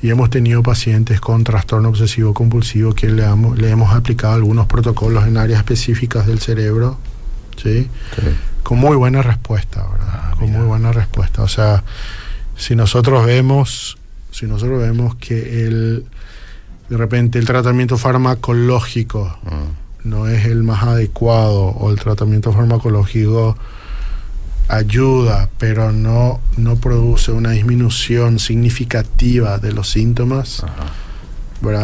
[0.02, 3.24] Y hemos tenido pacientes con trastorno obsesivo compulsivo que le,
[3.56, 6.98] le hemos aplicado algunos protocolos en áreas específicas del cerebro,
[7.62, 7.88] ¿sí?
[8.64, 10.08] Con muy buena respuesta, ¿verdad?
[10.12, 11.44] Ah, con muy buena respuesta.
[11.44, 11.84] O sea,
[12.62, 13.98] si nosotros vemos,
[14.30, 16.06] si nosotros vemos que el,
[16.90, 19.64] de repente el tratamiento farmacológico ah.
[20.04, 23.58] no es el más adecuado o el tratamiento farmacológico
[24.68, 30.64] ayuda, pero no, no produce una disminución significativa de los síntomas.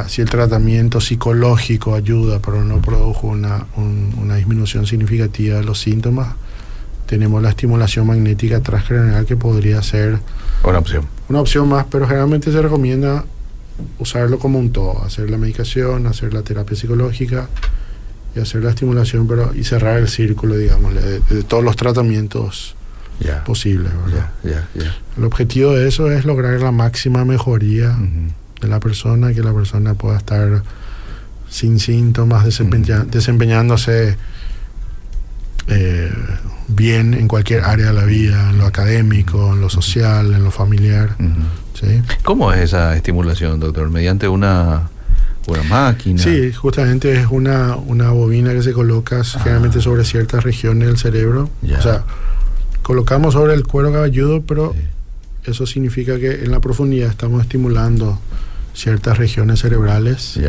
[0.08, 6.36] Si el tratamiento psicológico ayuda, pero no produjo una, una disminución significativa de los síntomas,
[7.08, 10.20] tenemos la estimulación magnética transcraneal que podría ser
[10.70, 11.06] una opción.
[11.30, 13.26] Una opción más, pero generalmente se recomienda
[14.00, 17.48] usarlo como un todo, hacer la medicación, hacer la terapia psicológica
[18.36, 22.76] y hacer la estimulación pero y cerrar el círculo, digamos, de, todos los tratamientos
[23.46, 23.92] posibles.
[25.18, 27.98] el objetivo de eso es lograr la máxima mejoría
[28.62, 30.64] de la persona, que la persona pueda estar
[31.50, 34.18] sin síntomas, desempeñándose
[35.68, 36.12] eh,
[36.78, 40.52] bien en cualquier área de la vida, en lo académico, en lo social, en lo
[40.52, 41.18] familiar.
[42.24, 43.90] ¿Cómo es esa estimulación, doctor?
[43.90, 44.90] ¿Mediante una,
[45.48, 46.22] una máquina?
[46.22, 49.40] Sí, justamente es una, una bobina que se coloca ah.
[49.40, 51.50] generalmente sobre ciertas regiones del cerebro.
[51.78, 52.04] O sea,
[52.84, 54.74] colocamos sobre el cuero cabelludo, pero
[55.44, 58.20] eso significa que en la profundidad estamos estimulando
[58.74, 60.40] ciertas regiones cerebrales.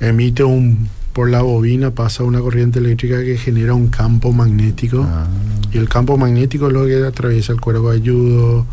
[0.00, 5.26] Emite un por la bobina pasa una corriente eléctrica que genera un campo magnético ah.
[5.72, 8.64] y el campo magnético es lo que atraviesa el cuero cabelludo,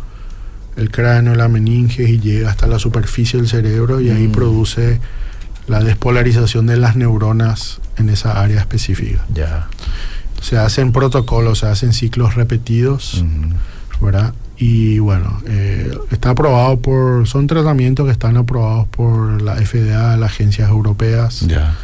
[0.76, 4.30] el cráneo, la meninge y llega hasta la superficie del cerebro y ahí mm.
[4.30, 5.00] produce
[5.66, 9.26] la despolarización de las neuronas en esa área específica.
[9.34, 9.66] Ya.
[10.40, 13.24] Se hacen protocolos, se hacen ciclos repetidos,
[14.00, 14.34] ¿verdad?
[14.56, 20.30] Y bueno, eh, está aprobado por, son tratamientos que están aprobados por la FDA, las
[20.30, 21.40] agencias europeas.
[21.40, 21.74] Ya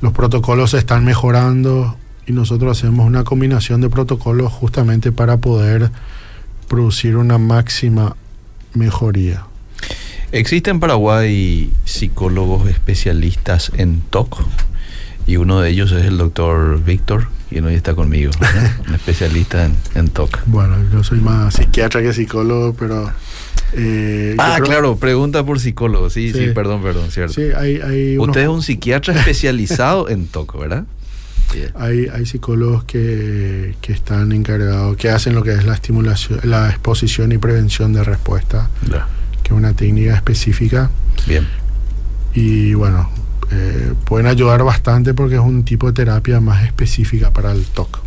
[0.00, 5.90] los protocolos se están mejorando y nosotros hacemos una combinación de protocolos justamente para poder
[6.68, 8.16] producir una máxima
[8.74, 9.46] mejoría.
[10.30, 14.42] Existen en Paraguay psicólogos especialistas en TOC
[15.26, 18.30] y uno de ellos es el doctor Víctor, quien hoy está conmigo,
[18.86, 20.40] un especialista en, en TOC.
[20.46, 23.10] Bueno, yo soy más psiquiatra que psicólogo, pero
[23.74, 26.10] eh, ah, claro, pregunta por psicólogo.
[26.10, 27.34] Sí, sí, perdón, perdón, cierto.
[27.34, 30.84] Sí, hay, Usted es un psiquiatra especializado en TOC, ¿verdad?
[31.74, 36.68] Hay, hay psicólogos que, que, están encargados, que hacen lo que es la estimulación, la
[36.68, 38.68] exposición y prevención de respuesta,
[39.42, 40.90] que es una técnica específica.
[41.26, 41.48] Bien.
[42.34, 43.10] Y bueno,
[43.50, 48.00] eh, pueden ayudar bastante porque es un tipo de terapia más específica para el TOC.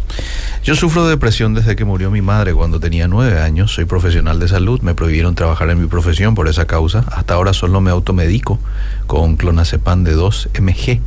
[0.63, 3.73] Yo sufro de depresión desde que murió mi madre cuando tenía nueve años.
[3.73, 4.81] Soy profesional de salud.
[4.81, 7.05] Me prohibieron trabajar en mi profesión por esa causa.
[7.11, 8.59] Hasta ahora solo me automedico
[9.07, 10.99] con clonazepam de 2 mg.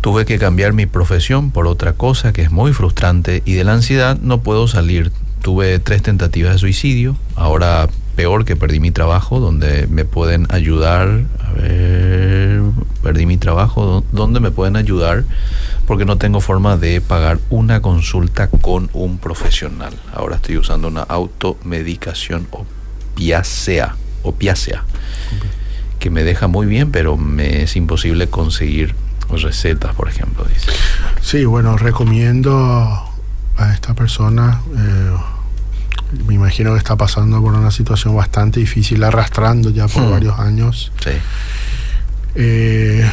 [0.00, 3.74] Tuve que cambiar mi profesión por otra cosa que es muy frustrante y de la
[3.74, 5.12] ansiedad no puedo salir.
[5.42, 7.16] Tuve tres tentativas de suicidio.
[7.36, 11.24] Ahora peor que perdí mi trabajo, donde me pueden ayudar.
[11.38, 12.41] A ver,
[13.02, 15.24] perdí mi trabajo, ¿dónde me pueden ayudar?
[15.86, 19.94] Porque no tengo forma de pagar una consulta con un profesional.
[20.12, 24.84] Ahora estoy usando una automedicación opiácea, opiácea,
[25.98, 28.94] que me deja muy bien, pero me es imposible conseguir
[29.40, 30.44] recetas, por ejemplo.
[30.44, 30.70] Dice.
[31.22, 33.08] Sí, bueno, recomiendo
[33.56, 34.60] a esta persona.
[34.76, 35.16] Eh,
[36.26, 40.10] me imagino que está pasando por una situación bastante difícil, arrastrando ya por hmm.
[40.10, 40.92] varios años.
[41.02, 41.12] Sí.
[42.34, 43.04] Eh,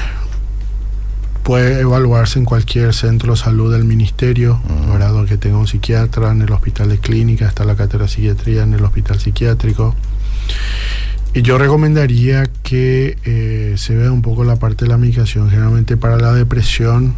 [1.44, 6.42] puede evaluarse en cualquier centro de salud del ministerio, uh que tenga un psiquiatra, en
[6.42, 9.96] el hospital de clínica, está la cátedra de psiquiatría en el hospital psiquiátrico.
[11.34, 15.50] Y yo recomendaría que eh, se vea un poco la parte de la medicación.
[15.50, 17.16] Generalmente para la depresión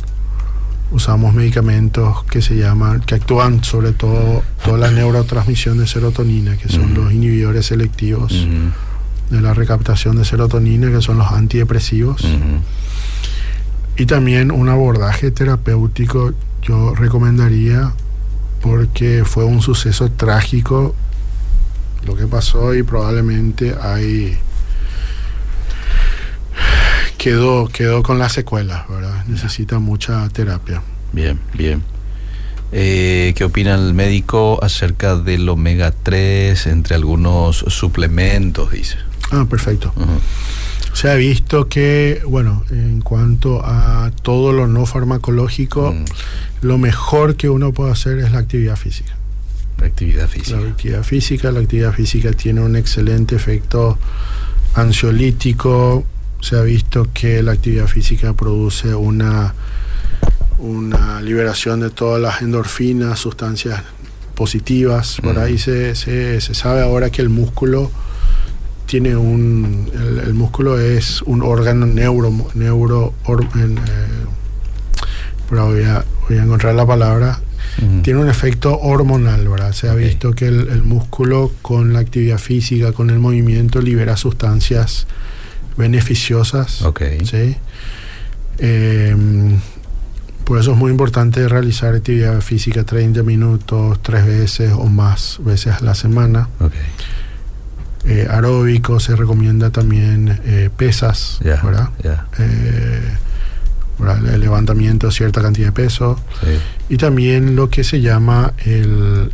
[0.92, 6.68] usamos medicamentos que se llaman, que actúan sobre todo toda la neurotransmisión de serotonina, que
[6.68, 8.46] son los inhibidores selectivos
[9.32, 12.28] de la recaptación de serotonina, que son los antidepresivos.
[13.98, 17.94] Y también un abordaje terapéutico yo recomendaría
[18.62, 20.94] porque fue un suceso trágico
[22.06, 24.38] lo que pasó y probablemente hay
[27.18, 29.26] quedó quedó con las secuelas, ¿verdad?
[29.28, 30.82] Necesita mucha terapia.
[31.14, 31.84] Bien, bien.
[32.72, 38.72] Eh, ¿Qué opina el médico acerca del omega 3 entre algunos suplementos?
[38.72, 38.98] Dice.
[39.32, 39.94] Ah, perfecto.
[40.94, 46.06] Se ha visto que, bueno, en cuanto a todo lo no farmacológico, mm.
[46.62, 49.16] lo mejor que uno puede hacer es la actividad física.
[49.80, 50.60] La actividad física.
[50.60, 53.98] La actividad física, la actividad física tiene un excelente efecto
[54.76, 56.06] ansiolítico.
[56.42, 59.56] Se ha visto que la actividad física produce una,
[60.60, 63.82] una liberación de todas las endorfinas, sustancias
[64.36, 65.18] positivas.
[65.24, 65.40] Por mm.
[65.40, 67.90] ahí se, se, se sabe ahora que el músculo
[68.86, 73.76] tiene un el, músculo es un órgano neuro neuro eh,
[75.50, 77.40] pero voy a, voy a, encontrar la palabra.
[78.04, 82.92] Tiene un efecto hormonal verdad se ha visto que el, músculo con la actividad física
[82.92, 85.08] con el movimiento libera sustancias
[85.78, 86.82] beneficiosas
[87.24, 87.56] ¿sí?
[88.58, 89.60] Em,
[90.44, 95.76] por eso es muy importante realizar actividad física 30 minutos tres veces o más veces
[95.76, 96.50] a la semana.
[96.60, 96.82] Okay
[98.06, 101.90] eh, aeróbico, se recomienda también eh, pesas, ¿verdad?
[102.40, 103.18] Eh,
[104.34, 106.20] el levantamiento de cierta cantidad de peso.
[106.90, 109.32] Y también lo que se llama el,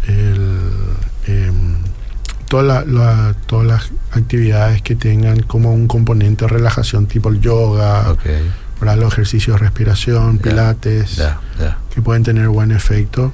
[1.27, 1.77] em,
[2.49, 8.15] todas las actividades que tengan como un componente de relajación, tipo el yoga,
[8.81, 11.21] los ejercicios de respiración, pilates,
[11.93, 13.31] que pueden tener buen efecto.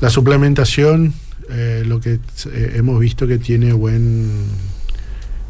[0.00, 1.14] La suplementación
[1.50, 4.44] eh, lo que eh, hemos visto que tiene buen,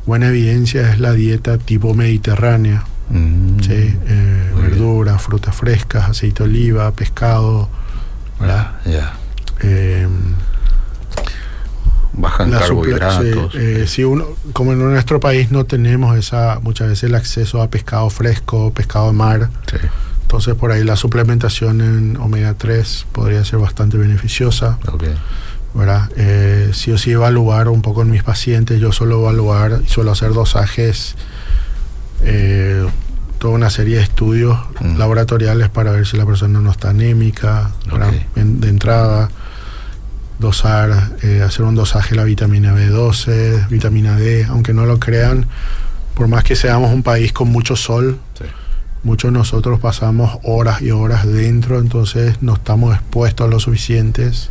[0.07, 2.85] buena evidencia es la dieta tipo mediterránea.
[3.11, 3.59] Mm.
[3.68, 7.68] Eh, verduras, frutas frescas, aceite de oliva, pescado.
[8.40, 8.72] ¿verdad?
[9.61, 10.11] Em,
[12.12, 13.52] Bajan carbohidratos.
[13.87, 18.09] si uno, como en nuestro país no tenemos esa muchas veces el acceso a pescado
[18.11, 19.50] fresco, pescado de mar.
[20.22, 24.78] Entonces por ahí la suplementación en omega 3 podría ser bastante beneficiosa.
[25.74, 26.08] ¿Verdad?
[26.16, 30.12] Eh, sí o sí evaluar un poco en mis pacientes, yo suelo evaluar y suelo
[30.12, 31.16] hacer dosajes,
[32.22, 32.87] eh,
[33.38, 34.96] toda una serie de estudios mm.
[34.96, 37.72] laboratoriales para ver si la persona no está anémica,
[38.37, 39.30] de entrada,
[40.38, 45.46] dosar, eh, hacer un dosaje de la vitamina B12, vitamina D, aunque no lo crean,
[46.14, 48.18] por más que seamos un país con mucho sol,
[49.02, 54.50] muchos de nosotros pasamos horas y horas dentro, entonces no estamos expuestos a lo suficientes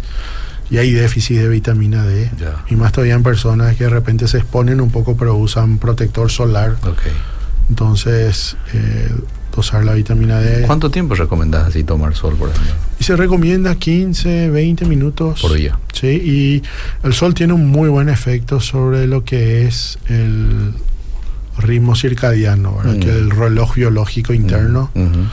[0.74, 2.32] y hay déficit de vitamina D.
[2.68, 6.32] Y más todavía en personas que de repente se exponen un poco pero usan protector
[6.32, 6.78] solar.
[7.70, 9.12] Entonces, eh,
[9.56, 10.64] dosar la vitamina D.
[10.66, 12.74] ¿Cuánto tiempo recomendás así tomar sol, por ejemplo?
[13.00, 15.42] Y se recomienda 15, 20 minutos.
[15.42, 15.78] Por día.
[15.94, 16.64] Sí, y
[17.04, 20.74] el sol tiene un muy buen efecto sobre lo que es el
[21.60, 23.00] ritmo circadiano, mm.
[23.00, 24.90] que el reloj biológico interno.
[24.96, 25.28] Mm,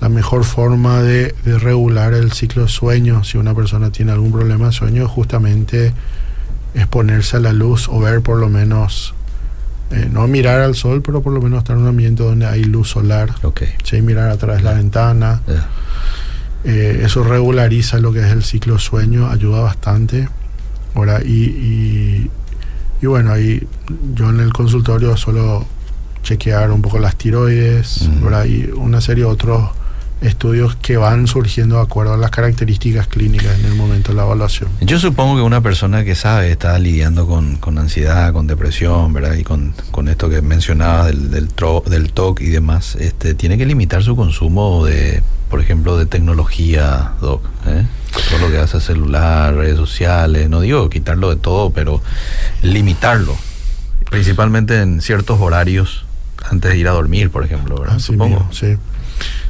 [0.00, 4.66] la mejor forma de, regular el ciclo de sueño, si una persona tiene algún problema
[4.66, 5.92] de sueño, justamente
[6.74, 9.14] exponerse a la luz o ver por lo menos,
[9.90, 12.64] eh, no mirar al sol, pero por lo menos estar en un ambiente donde hay
[12.64, 13.68] luz solar, okay.
[14.02, 15.40] mirar a través de la ventana.
[16.64, 20.28] Eh, eso regulariza lo que es el ciclo de sueño, ayuda bastante.
[20.94, 22.28] Ahora, y,
[23.00, 23.66] y, bueno, ahí
[24.14, 25.64] yo en el consultorio suelo
[26.22, 28.10] chequear un poco las tiroides,
[28.46, 29.70] y una serie de otros
[30.20, 34.24] estudios que van surgiendo de acuerdo a las características clínicas en el momento de la
[34.24, 34.70] evaluación.
[34.80, 39.34] Yo supongo que una persona que sabe, está lidiando con, ansiedad, con depresión, ¿verdad?
[39.34, 39.74] Y con,
[40.08, 41.48] esto que mencionaba del, del,
[41.86, 47.12] del TOC y demás, este, tiene que limitar su consumo de, por ejemplo, de tecnología,
[47.20, 47.44] Doc.
[47.66, 47.86] ¿eh?
[48.30, 52.00] Todo lo que hace celular, redes sociales, no digo quitarlo de todo, pero
[52.62, 53.36] limitarlo.
[54.10, 56.06] Principalmente en ciertos horarios
[56.50, 57.98] antes de ir a dormir, por ejemplo, ¿verdad?
[57.98, 58.48] Supongo.
[58.52, 58.76] sí.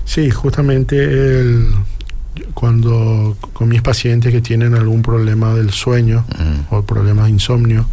[0.06, 0.96] Sí, justamente
[1.40, 1.74] el,
[2.54, 6.74] cuando con mis pacientes que tienen algún problema del sueño mm.
[6.74, 7.86] o problemas de insomnio,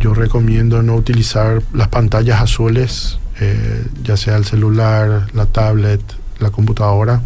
[0.00, 6.00] yo recomiendo no utilizar las pantallas azules, eh, ya sea el celular, la tablet,
[6.38, 7.20] la computadora.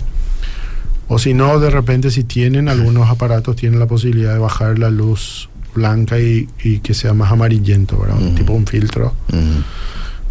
[1.09, 4.91] O si no, de repente si tienen algunos aparatos, tienen la posibilidad de bajar la
[4.91, 6.47] luz blanca y,
[6.83, 8.21] que sea más amarillento, ¿verdad?
[8.21, 8.35] Mm.
[8.35, 9.15] Tipo un filtro.
[9.33, 9.61] Mm.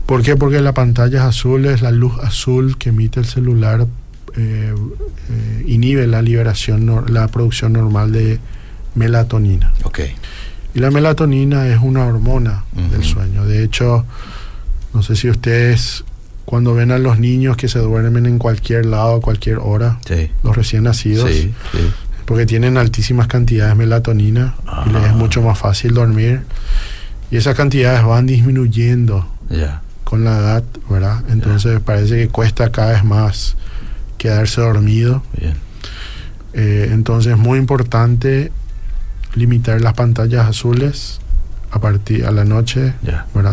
[0.07, 0.35] ¿Por qué?
[0.35, 3.85] Porque la pantalla azul es la luz azul que emite el celular
[4.37, 4.73] eh,
[5.29, 8.39] eh, inhibe la liberación, la producción normal de
[8.95, 9.73] melatonina.
[9.83, 10.13] Okay.
[10.75, 13.45] Y la melatonina es una hormona del sueño.
[13.45, 14.05] De hecho,
[14.93, 16.03] no sé si ustedes
[16.45, 19.99] cuando ven a los niños que se duermen en cualquier lado, a cualquier hora,
[20.43, 21.31] los recién nacidos,
[22.25, 24.55] porque tienen altísimas cantidades de melatonina
[24.85, 25.15] y les es ah.
[25.15, 26.41] mucho más fácil dormir.
[27.31, 29.27] Y esas cantidades van disminuyendo
[30.07, 31.21] con la edad, ¿verdad?
[31.27, 33.57] Entonces parece que cuesta cada vez más
[34.17, 35.21] quedarse dormido.
[36.53, 38.53] Eh, entonces es muy importante
[39.35, 41.19] limitar las pantallas azules
[41.71, 42.93] a partir a la noche,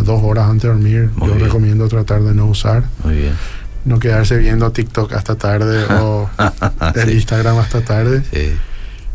[0.05, 1.11] Dos horas antes de dormir.
[1.21, 2.85] yo recomiendo tratar de no usar.
[3.03, 3.33] Muy bien.
[3.85, 6.31] No quedarse viendo TikTok hasta tarde o
[6.95, 8.23] el Instagram hasta tarde.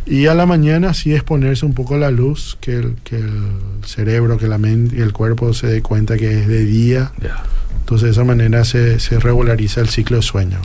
[0.09, 3.51] Y a la mañana sí exponerse un poco a la luz, que el, que el
[3.85, 7.11] cerebro, que la mente y el cuerpo se dé cuenta que es de día.
[7.79, 10.57] Entonces de esa manera se, se regulariza el ciclo de sueño.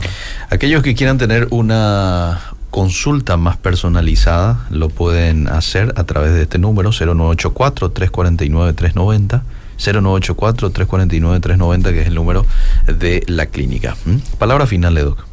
[0.49, 2.39] Aquellos que quieran tener una,
[2.75, 9.43] consulta más personalizada lo pueden hacer a través de este número 0984-349-390.
[9.77, 12.45] 0984-349-390, que es el número
[12.85, 13.95] de la clínica.
[14.03, 14.17] ¿Mm?
[14.37, 15.25] Palabra final, Doc.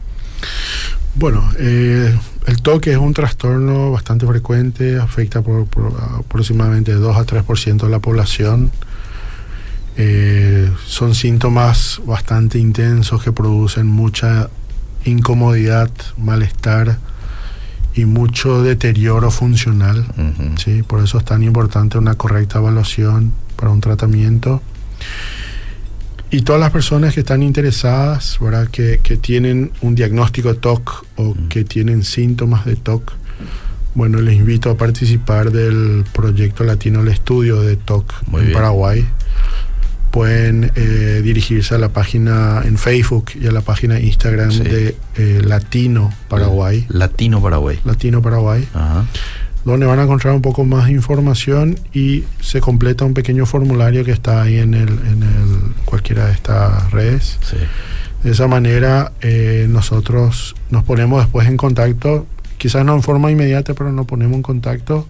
[1.16, 2.16] Bueno, eh,
[2.47, 5.66] el toque es un trastorno bastante frecuente, afecta por,
[6.18, 8.70] aproximadamente 2 a 3% de la población.
[9.97, 14.49] Eh, son síntomas bastante intensos que producen mucha
[15.05, 16.99] incomodidad, malestar,
[17.95, 20.07] y mucho deterioro funcional.
[20.57, 20.82] ¿sí?
[20.82, 24.62] Por eso es tan importante una correcta evaluación para un tratamiento.
[26.33, 28.68] Y todas las personas que están interesadas, ¿verdad?
[28.68, 33.12] Que, que tienen un diagnóstico de TOC o que tienen síntomas de TOC,
[33.95, 39.07] bueno, les invito a participar del proyecto latino El Estudio de TOC en Paraguay
[40.12, 45.41] pueden eh, dirigirse a la página en Facebook y a la página Instagram de eh,
[45.43, 46.85] Latino Paraguay.
[46.91, 47.80] Latino Paraguay.
[47.85, 48.68] Latino Paraguay.
[49.64, 54.10] Donde van a encontrar un poco más información y se completa un pequeño formulario que
[54.10, 57.38] está ahí en, el, en el, cualquiera de estas redes.
[58.24, 62.26] De esa manera eh, nosotros nos ponemos después en contacto,
[62.58, 65.06] quizás no en forma inmediata, pero nos ponemos en contacto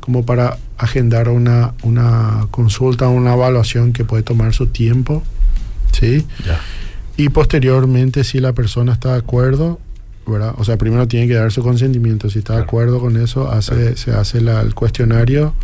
[0.00, 5.22] como para agendar una, una consulta, una evaluación que puede tomar su tiempo,
[5.92, 6.26] ¿sí?
[7.16, 9.80] Y posteriormente, si la persona está de acuerdo,
[10.26, 10.54] ¿verdad?
[10.58, 12.30] O sea, primero tiene que dar su consentimiento.
[12.30, 15.54] Si está de acuerdo con eso, hace, se hace el cuestionario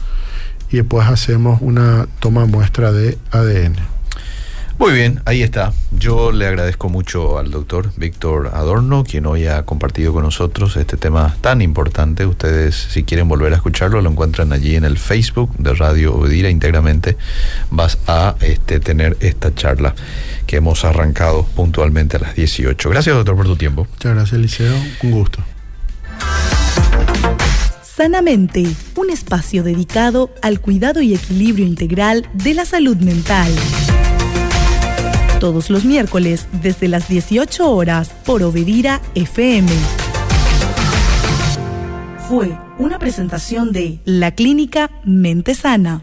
[0.71, 3.77] y después hacemos una toma muestra de ADN.
[4.81, 5.75] Muy bien, ahí está.
[5.91, 10.97] Yo le agradezco mucho al doctor Víctor Adorno, quien hoy ha compartido con nosotros este
[10.97, 12.25] tema tan importante.
[12.25, 16.49] Ustedes, si quieren volver a escucharlo, lo encuentran allí en el Facebook de Radio Obedira
[16.49, 17.19] íntegramente.
[17.71, 19.95] Vas a este, tener esta charla
[20.47, 22.89] que hemos arrancado puntualmente a las 18.
[22.89, 23.87] Gracias, doctor, por tu tiempo.
[23.91, 24.75] Muchas gracias, Liceo.
[25.03, 25.41] Un gusto.
[27.83, 28.67] Sanamente,
[28.97, 33.53] un espacio dedicado al cuidado y equilibrio integral de la salud mental
[35.41, 39.69] todos los miércoles desde las 18 horas por Obedira FM.
[42.29, 46.03] Fue una presentación de La Clínica Mente Sana.